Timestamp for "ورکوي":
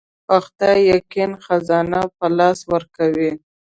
2.73-3.31